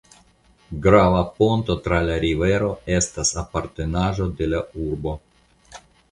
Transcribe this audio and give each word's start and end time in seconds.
Grava 0.83 1.19
ponto 1.33 1.75
tra 1.87 1.99
la 2.07 2.15
rivero 2.23 2.69
estas 2.95 3.33
apartenaĵo 3.41 4.27
de 4.39 4.47
la 4.55 4.63
urbo. 4.87 5.13